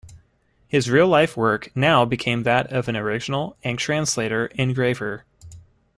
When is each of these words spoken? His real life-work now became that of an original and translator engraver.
His 0.67 0.89
real 0.89 1.07
life-work 1.07 1.69
now 1.75 2.05
became 2.05 2.41
that 2.41 2.73
of 2.73 2.87
an 2.87 2.95
original 2.97 3.55
and 3.63 3.77
translator 3.77 4.47
engraver. 4.55 5.25